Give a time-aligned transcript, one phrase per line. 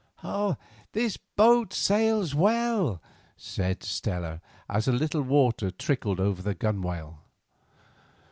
[0.93, 3.03] "This boat sails well,"
[3.37, 7.19] said Stella, as a little water trickled over the gunwale.